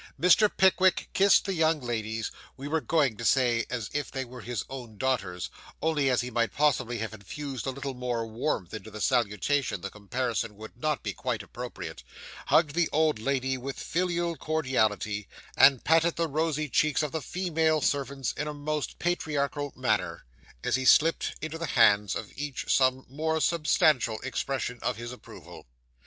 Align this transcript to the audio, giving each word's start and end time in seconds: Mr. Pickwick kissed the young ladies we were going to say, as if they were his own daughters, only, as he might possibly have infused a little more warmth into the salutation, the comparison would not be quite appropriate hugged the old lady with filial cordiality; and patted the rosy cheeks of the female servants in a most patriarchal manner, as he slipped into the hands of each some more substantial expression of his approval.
Mr. 0.19 0.49
Pickwick 0.57 1.09
kissed 1.13 1.45
the 1.45 1.53
young 1.53 1.79
ladies 1.79 2.31
we 2.57 2.67
were 2.67 2.81
going 2.81 3.17
to 3.17 3.23
say, 3.23 3.67
as 3.69 3.87
if 3.93 4.09
they 4.09 4.25
were 4.25 4.41
his 4.41 4.65
own 4.67 4.97
daughters, 4.97 5.51
only, 5.79 6.09
as 6.09 6.21
he 6.21 6.31
might 6.31 6.51
possibly 6.55 6.97
have 6.97 7.13
infused 7.13 7.67
a 7.67 7.69
little 7.69 7.93
more 7.93 8.25
warmth 8.25 8.73
into 8.73 8.89
the 8.89 8.99
salutation, 8.99 9.81
the 9.81 9.91
comparison 9.91 10.55
would 10.55 10.75
not 10.75 11.03
be 11.03 11.13
quite 11.13 11.43
appropriate 11.43 12.01
hugged 12.47 12.73
the 12.73 12.89
old 12.91 13.19
lady 13.19 13.59
with 13.59 13.77
filial 13.79 14.35
cordiality; 14.35 15.27
and 15.55 15.83
patted 15.83 16.15
the 16.15 16.27
rosy 16.27 16.67
cheeks 16.67 17.03
of 17.03 17.11
the 17.11 17.21
female 17.21 17.79
servants 17.79 18.33
in 18.33 18.47
a 18.47 18.55
most 18.55 18.97
patriarchal 18.97 19.71
manner, 19.75 20.25
as 20.63 20.75
he 20.77 20.83
slipped 20.83 21.35
into 21.43 21.59
the 21.59 21.67
hands 21.77 22.15
of 22.15 22.31
each 22.35 22.65
some 22.75 23.05
more 23.07 23.39
substantial 23.39 24.19
expression 24.21 24.79
of 24.81 24.97
his 24.97 25.11
approval. 25.11 25.67